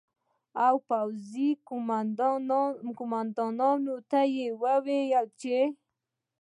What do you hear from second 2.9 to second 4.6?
قومندانانو ته یې